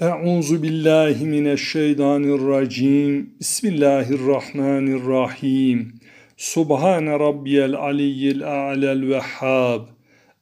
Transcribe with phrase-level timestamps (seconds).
[0.00, 3.30] Euzu billahi mineşşeytanirracim.
[3.40, 5.92] Bismillahirrahmanirrahim.
[6.36, 9.80] Subhane rabbiyel aliyyil a'lel vehhab.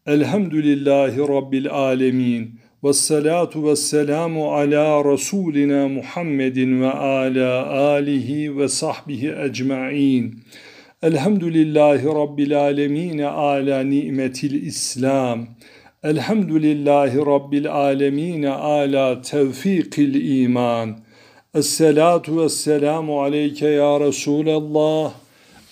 [0.06, 2.60] Elhamdülillahi rabbil alemin.
[2.84, 10.40] Ve salatu ve selamu ala Resulina Muhammedin ve ala alihi ve sahbihi ecma'in.
[11.02, 15.46] Elhamdülillahi rabbil alemin ala nimetil İslam.
[16.04, 20.96] Elhamdülillahi Rabbil alemine ala tevfikil iman.
[21.54, 25.12] Esselatu vesselamu aleyke ya Resulallah.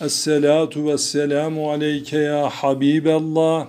[0.00, 3.66] Esselatu vesselamu aleyke ya Habiballah.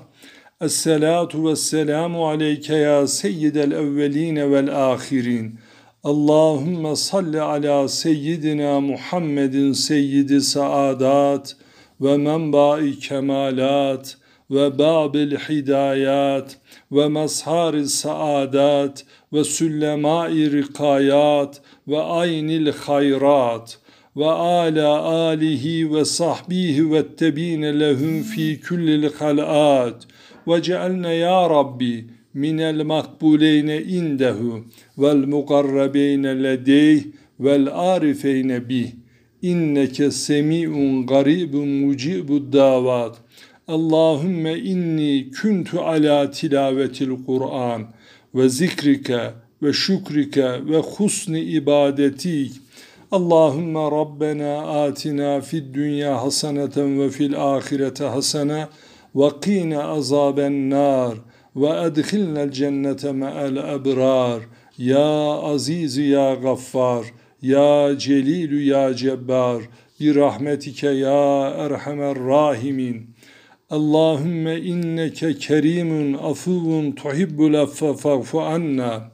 [0.62, 5.60] Esselatu vesselamu aleyke ya seyyidel evveline vel ahirin.
[6.04, 11.56] Allahümme salli ala seyyidina Muhammedin seyyidi saadat
[12.02, 14.21] ve menbai kemalat
[14.52, 16.58] ve babil hidayat
[16.92, 23.78] ve mazhar saadat ve süllemai rikayat ve aynil hayrat
[24.18, 30.08] ve ala alihi ve sahbihi ve tebine lehum fi kullil halat
[30.48, 34.64] ve cealne ya Rabbi minel makbuleyne indehu
[34.98, 35.28] vel
[43.72, 47.82] Allahümme inni kuntu ala tilavetil Kur'an
[48.36, 49.32] ve zikrike
[49.64, 52.52] ve şükrike ve husni ibadetik.
[53.12, 58.68] Allahümme Rabbena atina fid dünya haseneten ve fil ahirete hasene
[59.16, 61.16] ve qine azaben nar
[61.56, 64.42] ve edkhilnel cennete me'el ebrar.
[64.78, 67.06] Ya aziz ya gaffar,
[67.42, 69.62] ya celilü ya cebbar,
[70.00, 73.11] bir rahmetike ya erhamer rahimin.
[73.72, 79.12] Allahümme inneke kerimun afuvun tuhibbul affe fa'fu anna.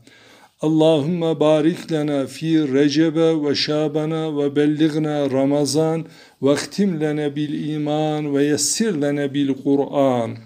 [0.61, 6.05] Allahümme barik lana fi recebe ve şabana ve belligna ramazan
[6.41, 10.37] ve ihtim lana bil iman ve yessir lana bil Kur'an.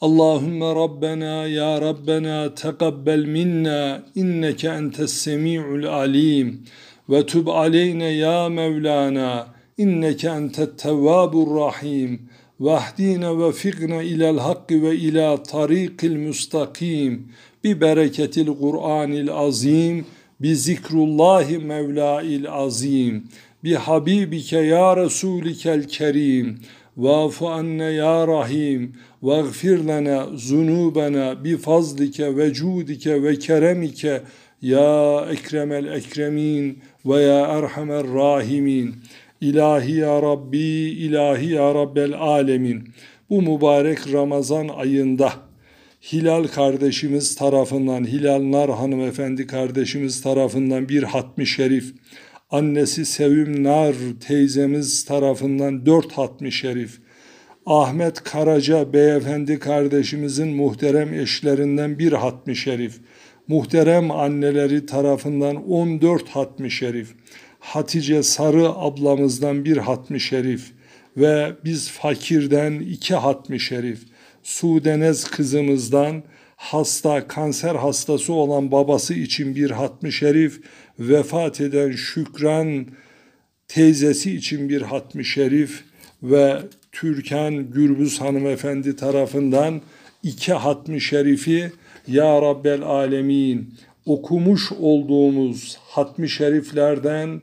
[0.00, 6.64] Allahümme Rabbena ya Rabbena teqabbel minna inneke entes semi'ul alim
[7.08, 9.46] ve tub aleyne ya Mevlana
[9.78, 11.56] inneke entet tevvabur
[12.60, 12.66] rahim.
[12.66, 17.28] Vahdina ve fikna ilel hakkı ve ila tarikil müstakim
[17.64, 20.06] bi bereketil Kur'anil azim
[20.40, 23.28] bi zikrullahi mevlail azim.
[23.64, 26.58] Bi habibike ya resulikel kerim.
[26.96, 28.92] Vafu anne ya rahim.
[29.22, 34.22] Vaghfir lana zunubana bi fazlike ve cudike ve keremike.
[34.62, 38.94] Ya ekremel ekremin ve ya erhamer rahimin
[39.44, 40.58] İlahi ya Rabbi,
[41.06, 42.88] ilahi ya Rabbel alemin.
[43.30, 45.32] Bu mübarek Ramazan ayında
[46.12, 51.94] Hilal kardeşimiz tarafından, Hilal Nar hanımefendi kardeşimiz tarafından bir hatmi şerif,
[52.50, 53.94] annesi Sevim Nar
[54.26, 57.00] teyzemiz tarafından dört hatmi şerif,
[57.66, 63.00] Ahmet Karaca beyefendi kardeşimizin muhterem eşlerinden bir hatmi şerif,
[63.48, 67.14] muhterem anneleri tarafından 14 hatmi şerif,
[67.64, 70.72] Hatice Sarı ablamızdan bir hatmi şerif
[71.16, 74.00] ve biz fakirden iki hatmi şerif,
[74.42, 76.22] Sudenez kızımızdan
[76.56, 80.60] hasta, kanser hastası olan babası için bir hatmi şerif,
[80.98, 82.86] vefat eden Şükran
[83.68, 85.84] teyzesi için bir hatmi şerif
[86.22, 89.80] ve Türkan Gürbüz hanımefendi tarafından
[90.22, 91.72] iki hatmi şerifi
[92.06, 93.74] Ya Rabbel Alemin
[94.06, 97.40] okumuş olduğumuz hatmi şeriflerden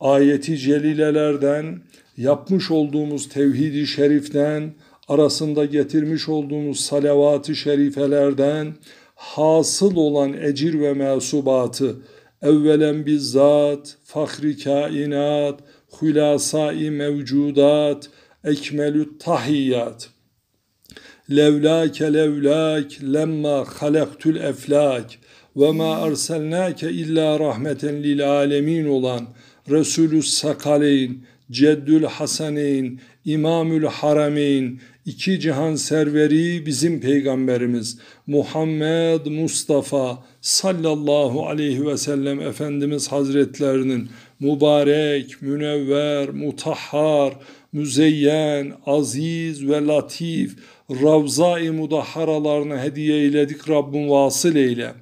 [0.00, 1.80] ayeti celilelerden,
[2.16, 4.74] yapmış olduğumuz tevhidi şeriften,
[5.08, 8.74] arasında getirmiş olduğumuz salavat-ı şerifelerden
[9.14, 11.96] hasıl olan ecir ve mesubatı
[12.42, 15.60] evvelen bizzat, fahri kainat,
[16.02, 18.10] hülasai mevcudat,
[18.44, 20.10] ekmelü tahiyyat.
[21.30, 25.06] Levlake levlak lemma halaktul eflak
[25.56, 29.26] ve ma arselnake illa rahmeten lil alemin olan
[29.70, 31.20] Resulü Sakaleyn,
[31.50, 42.40] Ceddül Hasaneyn, İmamül Harameyn, iki cihan serveri bizim peygamberimiz Muhammed Mustafa sallallahu aleyhi ve sellem
[42.40, 44.08] Efendimiz Hazretlerinin
[44.40, 47.34] mübarek, münevver, mutahhar,
[47.72, 50.56] müzeyyen, aziz ve latif
[50.90, 54.92] Ravza-i Mudahharalarına hediye eyledik Rabbim vasıl eyle.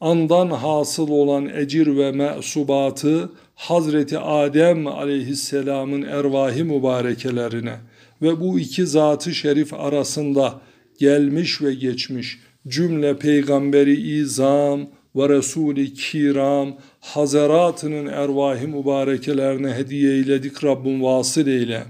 [0.00, 3.30] Andan hasıl olan ecir ve mesubatı
[3.60, 7.74] Hazreti Adem aleyhisselamın ervahi mübarekelerine
[8.22, 10.60] ve bu iki zatı şerif arasında
[10.98, 14.80] gelmiş ve geçmiş cümle peygamberi izam,
[15.16, 21.84] ve Resul-i Kiram hazaratının ervahi mübarekelerine hediye eyledik Rabbim vasıl eyle.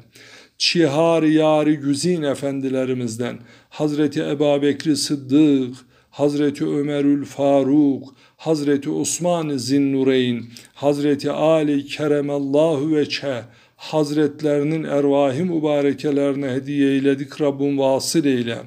[0.58, 3.38] Çihar yari güzin efendilerimizden
[3.68, 5.74] Hazreti Ebu Bekri Sıddık,
[6.10, 13.44] Hazreti Ömerül Faruk, Hazreti Osman Zinnureyn, Hazreti Ali Keremallahu Veçhe,
[13.76, 18.58] Hazretlerinin ervahi mübarekelerine hediye eyledik Rabbim vasıl eyle.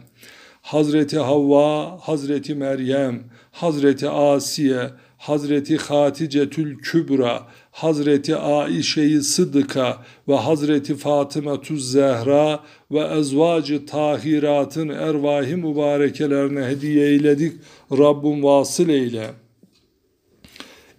[0.61, 4.89] Hazreti Havva, Hazreti Meryem, Hazreti Asiye,
[5.23, 9.97] Hazreti Haticetül Kübra, Hazreti Aişe'yi Sıdıka
[10.27, 12.59] ve Hazreti Fatıma Tuz Zehra
[12.91, 17.53] ve ezvacı tahiratın ervahi mübarekelerine hediye eyledik.
[17.91, 19.29] Rabbim vasıl eyle.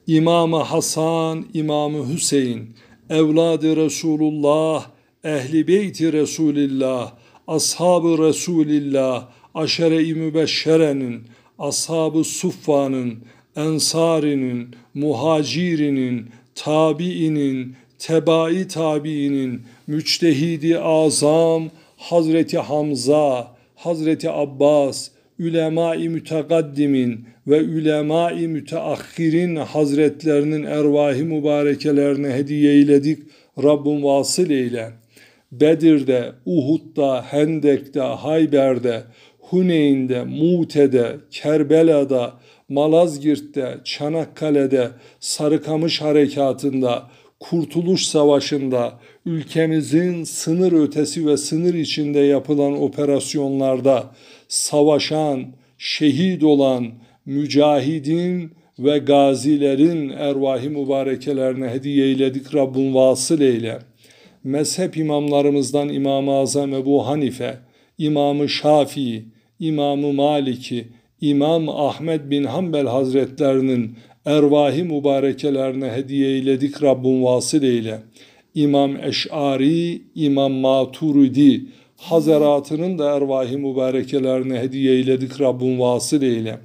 [0.07, 2.77] İmam-ı Hasan, İmam-ı Hüseyin,
[3.11, 4.87] evladı Resulullah,
[5.25, 7.13] ehli beyti Resulillah,
[7.47, 11.23] ashab-ı Resulillah, aşere-i mübeşşerenin,
[11.59, 13.19] ashab-ı suffanın,
[13.57, 25.09] ensarinin, muhacirinin, tabiinin, tebai tabiinin, müçtehidi azam, Hazreti Hamza, Hazreti Abbas,
[25.39, 33.19] ülema-i mütekaddimin ve ülema-i müteahhirin hazretlerinin ervahi mübarekelerine hediye eyledik.
[33.63, 34.91] Rabbim vasıl eyle.
[35.53, 39.03] Bedir'de, Uhud'da, Hendek'te, Hayber'de,
[39.39, 42.35] Huneyn'de, Mute'de, Kerbela'da,
[42.69, 44.91] Malazgirt'te, Çanakkale'de,
[45.21, 54.15] Sarıkamış Harekatı'nda, Kurtuluş Savaşı'nda, ülkemizin sınır ötesi ve sınır içinde yapılan operasyonlarda
[54.49, 55.47] savaşan,
[55.79, 56.87] şehit olan
[57.27, 63.79] mücahidin ve gazilerin ervahi mübarekelerine hediye eyledik Rabbim vasıl eyle.
[64.45, 67.59] Mezhep imamlarımızdan İmam-ı Azam Ebu Hanife,
[67.99, 69.25] İmam-ı Şafii,
[69.61, 70.89] İmam-ı Maliki,
[71.25, 78.03] İmam Ahmet bin Hanbel Hazretlerinin ervahi mübarekelerine hediye eyledik Rabbim vasıl eyle.
[78.55, 81.67] İmam Eş'ari, İmam Maturidi
[81.97, 86.59] Hazaratının da ervahi mübarekelerine hediye eyledik Rabbim vasıl eyle.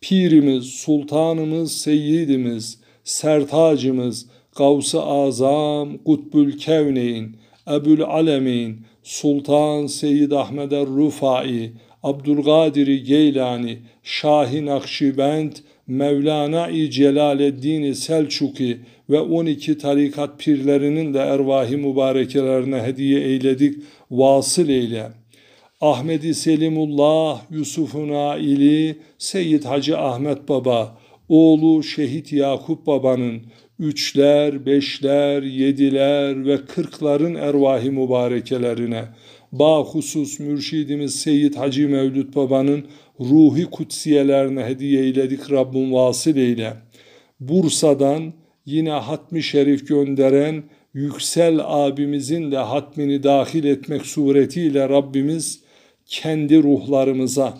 [0.00, 4.26] Pirimiz, sultanımız, seyyidimiz, sertacımız,
[4.56, 7.36] Gavs-ı Azam, Kutbül Kevneyn,
[7.70, 11.72] Ebul Alemeyn, Sultan Seyyid Ahmed er-Rufai,
[12.06, 15.52] Abdülkadir Geylani, Şahin Akşibend,
[15.86, 18.78] Mevlana-i Celaleddin Selçuki
[19.10, 25.08] ve 12 tarikat pirlerinin de ervahi mübarekelerine hediye eyledik, vasıl eyle.
[25.80, 30.98] Ahmedi Selimullah, Yusuf-u Naili, Seyyid Hacı Ahmet Baba,
[31.28, 33.42] oğlu Şehit Yakup Baba'nın
[33.78, 39.04] üçler, beşler, yediler ve kırkların ervahi mübarekelerine,
[39.52, 42.86] bahusus mürşidimiz Seyyid Hacı Mevlüt Baba'nın
[43.20, 46.72] ruhi kutsiyelerine hediye eyledik Rabbim vasıl eyle.
[47.40, 48.32] Bursa'dan
[48.66, 50.64] yine hatmi şerif gönderen
[50.94, 55.60] Yüksel abimizin de hatmini dahil etmek suretiyle Rabbimiz
[56.06, 57.58] kendi ruhlarımıza,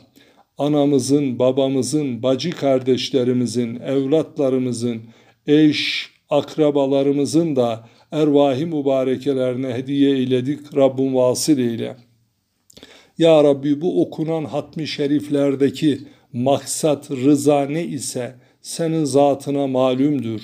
[0.58, 5.02] anamızın, babamızın, bacı kardeşlerimizin, evlatlarımızın,
[5.46, 7.88] eş, akrabalarımızın da
[8.22, 10.76] ervahi mübarekelerine hediye eyledik.
[10.76, 11.96] Rabbim vasıl eyle.
[13.18, 15.98] Ya Rabbi bu okunan hatmi şeriflerdeki
[16.32, 20.40] maksat, rıza ne ise senin zatına malumdur.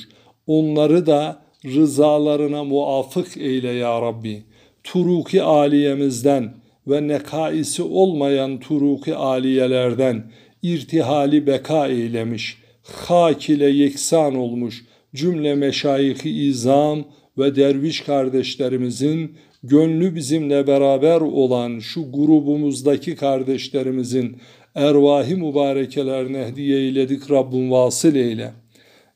[0.46, 4.42] Onları da rızalarına muvafık eyle ya Rabbi.
[4.84, 6.54] Turuki aliyemizden
[6.86, 10.30] ve nekaisi olmayan turuki aliyelerden
[10.62, 17.04] irtihali beka eylemiş, hak ile yeksan olmuş cümle meşayih izam
[17.38, 24.36] ve derviş kardeşlerimizin gönlü bizimle beraber olan şu grubumuzdaki kardeşlerimizin
[24.74, 28.52] ervahi mübarekelerine hediye eyledik Rabbim vasıl eyle.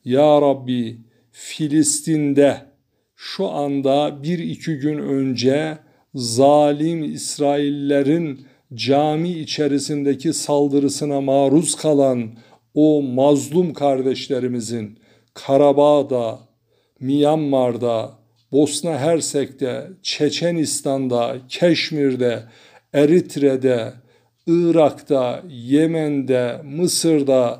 [0.05, 0.97] Ya Rabbi
[1.31, 2.61] Filistin'de
[3.15, 5.77] şu anda bir iki gün önce
[6.15, 12.29] zalim İsraillerin cami içerisindeki saldırısına maruz kalan
[12.73, 14.99] o mazlum kardeşlerimizin
[15.33, 16.39] Karabağ'da,
[16.99, 18.11] Myanmar'da,
[18.51, 22.43] Bosna Hersek'te, Çeçenistan'da, Keşmir'de,
[22.93, 23.93] Eritre'de,
[24.47, 27.59] Irak'ta, Yemen'de, Mısır'da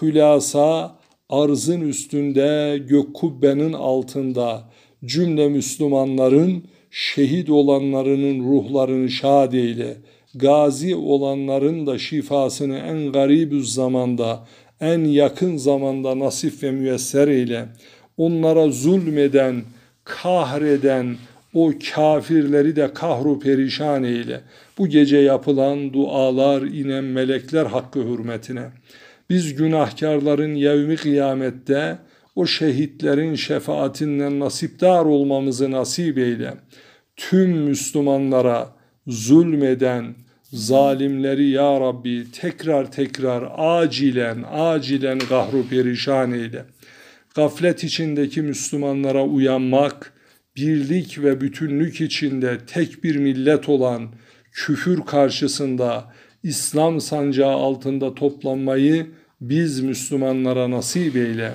[0.00, 4.64] hülasa arzın üstünde gök kubbenin altında
[5.04, 9.96] cümle Müslümanların şehit olanlarının ruhlarını şad eyle.
[10.34, 14.46] Gazi olanların da şifasını en garibü zamanda,
[14.80, 17.68] en yakın zamanda nasip ve müyesser eyle.
[18.18, 19.62] Onlara zulmeden,
[20.04, 21.16] kahreden
[21.54, 24.40] o kafirleri de kahru perişan eyle.
[24.78, 28.70] Bu gece yapılan dualar inen melekler hakkı hürmetine
[29.30, 31.98] Biz günahkarların yevmi kıyamette
[32.36, 36.54] o şehitlerin şefaatinden nasipdar olmamızı nasip eyle.
[37.16, 38.68] Tüm Müslümanlara
[39.06, 40.14] zulmeden
[40.52, 46.64] zalimleri ya Rabbi tekrar tekrar acilen acilen gahru perişan eyle.
[47.38, 50.12] Gaflet içindeki Müslümanlara uyanmak,
[50.56, 54.08] birlik ve bütünlük içinde tek bir millet olan
[54.52, 59.06] küfür karşısında İslam sancağı altında toplanmayı
[59.40, 61.52] biz Müslümanlara nasip eyle.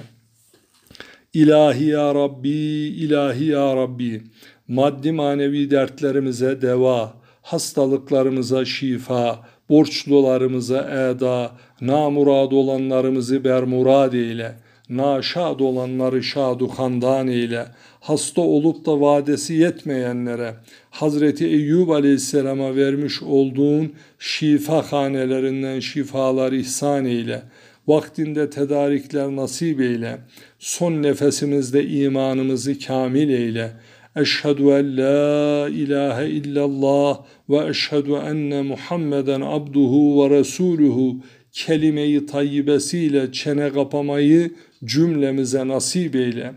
[1.33, 4.23] İlahi ya Rabbi, ilahi ya Rabbi,
[4.67, 16.67] maddi manevi dertlerimize deva, hastalıklarımıza şifa, borçlularımıza eda, namurad olanlarımızı bermurad eyle, naşad olanları şadu
[16.67, 17.65] handan eyle,
[17.99, 20.53] hasta olup da vadesi yetmeyenlere,
[20.91, 27.41] Hazreti Eyyub Aleyhisselam'a vermiş olduğun şifa hanelerinden şifalar ihsan eyle,
[27.87, 30.17] vaktinde tedarikler nasip eyle,
[30.59, 33.71] son nefesimizde imanımızı kamil eyle,
[34.15, 41.15] Eşhedü en la ilahe illallah ve eşhedü enne Muhammeden abduhu ve resuluhu
[41.53, 44.51] kelime-i tayyibesiyle çene kapamayı
[44.86, 46.53] cümlemize nasip eyle.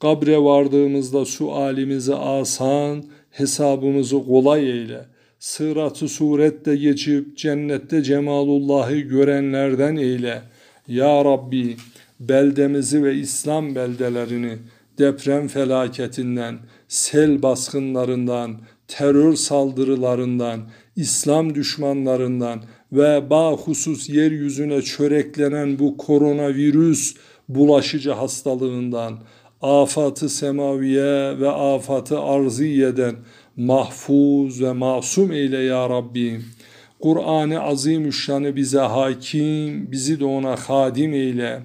[0.00, 5.04] Kabre vardığımızda sualimizi asan, hesabımızı kolay eyle.
[5.38, 10.42] Sırat-ı surette geçip cennette cemalullahı görenlerden eyle.
[10.88, 11.76] Ya Rabbi
[12.20, 14.52] beldemizi ve İslam beldelerini
[14.98, 20.60] deprem felaketinden, sel baskınlarından, terör saldırılarından,
[20.96, 27.16] İslam düşmanlarından ve bahusus yeryüzüne çöreklenen bu koronavirüs
[27.48, 29.18] bulaşıcı hastalığından,
[29.62, 33.14] afatı semaviye ve afatı arziyeden
[33.56, 36.40] mahfuz ve masum eyle ya Rabbi.
[37.00, 41.62] Kur'an-ı Azimüşşan'ı bize hakim, bizi de ona hadim eyle.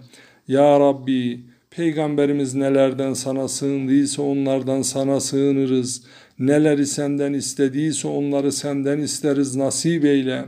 [0.48, 1.40] Ya Rabbi,
[1.76, 6.04] Peygamberimiz nelerden sana sığındıysa onlardan sana sığınırız.
[6.40, 10.46] Neleri senden istediyse onları senden isteriz nasip eyle.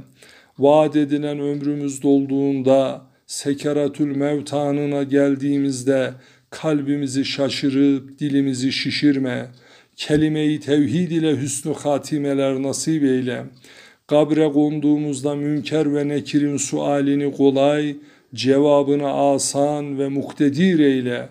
[0.60, 6.14] Vaat edilen ömrümüz dolduğunda, sekeratül mevtanına geldiğimizde
[6.50, 9.48] kalbimizi şaşırıp dilimizi şişirme.
[9.96, 13.44] Kelime-i tevhid ile hüsnü hatimeler nasip eyle.
[14.08, 17.96] Kabre konduğumuzda münker ve nekirin sualini kolay,
[18.36, 21.30] cevabını asan ve muktedir eyle.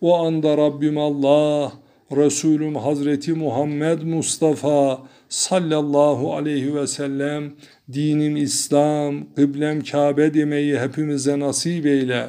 [0.00, 1.72] O anda Rabbim Allah,
[2.12, 7.52] Resulüm Hazreti Muhammed Mustafa sallallahu aleyhi ve sellem
[7.92, 12.26] dinim İslam, kıblem Kabe demeyi hepimize nasip eyle.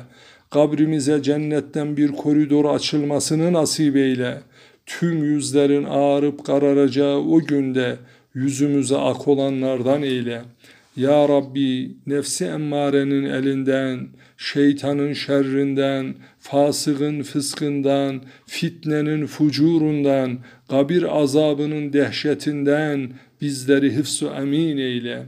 [0.50, 4.38] Kabrimize cennetten bir koridor açılmasını nasip eyle.
[4.86, 7.98] Tüm yüzlerin ağarıp kararacağı o günde
[8.34, 10.42] yüzümüze ak olanlardan eyle.''
[11.02, 20.40] Ya Rabbi nefsi emmarenin elinden, şeytanın şerrinden, fasığın fıskından, fitnenin fucurundan,
[20.70, 23.10] kabir azabının dehşetinden
[23.42, 25.26] bizleri hıfzu emin eyle.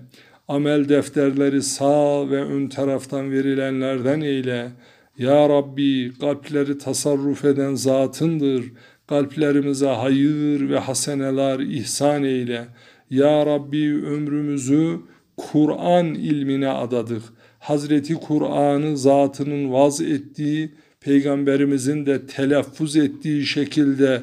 [0.47, 4.71] Amel defterleri sağ ve ön taraftan verilenlerden eyle.
[5.17, 8.65] Ya Rabbi kalpleri tasarruf eden zatındır.
[9.07, 12.65] Kalplerimize hayır ve haseneler ihsan eyle.
[13.09, 14.99] Ya Rabbi ömrümüzü
[15.37, 17.23] Kur'an ilmine adadık.
[17.59, 24.21] Hazreti Kur'an'ı zatının vaz ettiği, peygamberimizin de telaffuz ettiği şekilde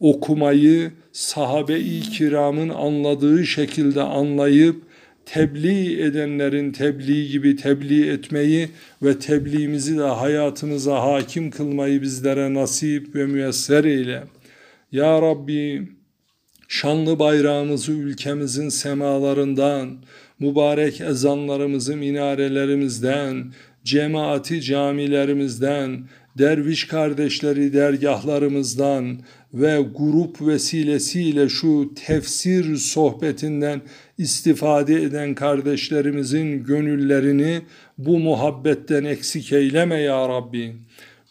[0.00, 4.82] okumayı sahabe-i kiramın anladığı şekilde anlayıp
[5.26, 8.68] tebliğ edenlerin tebliğ gibi tebliğ etmeyi
[9.02, 14.24] ve tebliğimizi de hayatımıza hakim kılmayı bizlere nasip ve müyesser eyle.
[14.92, 15.88] Ya Rabbi
[16.68, 19.98] şanlı bayrağımızı ülkemizin semalarından,
[20.40, 23.52] mübarek ezanlarımızı minarelerimizden,
[23.84, 26.00] cemaati camilerimizden,
[26.38, 29.18] derviş kardeşleri dergahlarımızdan
[29.54, 33.80] ve grup vesilesiyle şu tefsir sohbetinden
[34.18, 37.60] istifade eden kardeşlerimizin gönüllerini
[37.98, 40.76] bu muhabbetten eksik eyleme ya Rabbi.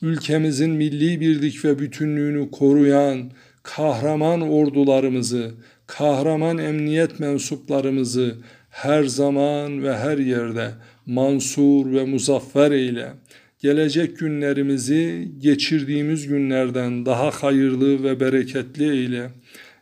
[0.02, 3.32] Ülkemizin milli birlik ve bütünlüğünü koruyan
[3.64, 5.52] kahraman ordularımızı,
[5.88, 8.36] kahraman emniyet mensuplarımızı,
[8.78, 10.72] her zaman ve her yerde
[11.06, 13.14] mansur ve muzaffer eyle.
[13.60, 19.30] Gelecek günlerimizi geçirdiğimiz günlerden daha hayırlı ve bereketli eyle.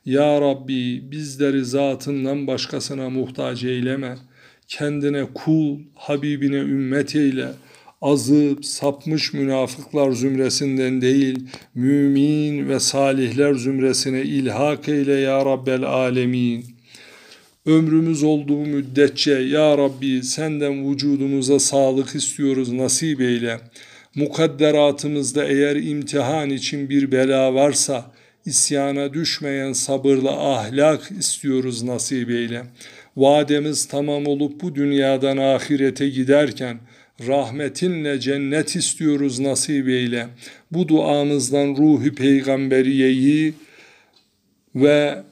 [0.05, 4.17] Ya Rabbi bizleri zatından başkasına muhtaç eyleme.
[4.67, 7.47] Kendine kul, Habibine ümmet eyle.
[8.01, 16.74] Azıp sapmış münafıklar zümresinden değil, mümin ve salihler zümresine ilhak eyle ya Rabbel alemin.
[17.65, 23.59] Ömrümüz olduğu müddetçe Ya Rabbi senden vücudumuza sağlık istiyoruz nasip eyle.
[24.15, 28.11] Mukadderatımızda eğer imtihan için bir bela varsa
[28.45, 32.63] isyana düşmeyen sabırlı ahlak istiyoruz nasip eyle.
[33.17, 36.77] Vademiz tamam olup bu dünyadan ahirete giderken
[37.27, 40.27] rahmetinle cennet istiyoruz nasip eyle.
[40.71, 43.53] Bu duamızdan ruhi peygamberiyeyi
[44.75, 45.23] ve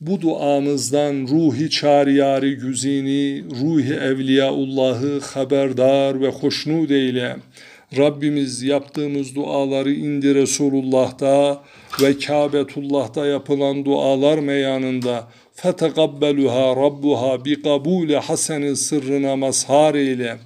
[0.00, 7.36] bu duamızdan ruhi çariyari güzini, ruhi evliyaullahı haberdar ve hoşnut eyle.
[7.96, 11.62] Rabbimiz yaptığımız duaları indi Resulullah'ta
[12.02, 20.36] ve Kabetullah'ta yapılan dualar meyanında fetekabbeluha rabbuha bi kabule hasenin sırrına mazhar eyle.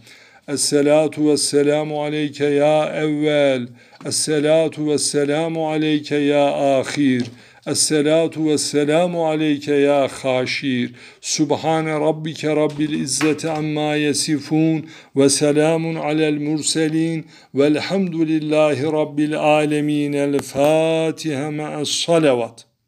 [0.48, 3.68] Esselatu vesselamu aleyke ya evvel.
[4.06, 6.46] Esselatu vesselamu aleyke ya
[6.78, 7.24] ahir.
[7.66, 10.94] Esselatu vesselamu aleyke ya haşir.
[11.20, 20.12] Subhane rabbike rabbil izzeti amma yesifun ve selamun alel murselin velhamdülillahi rabbil alemin.
[20.12, 22.73] El Fatiha ma'as salavat.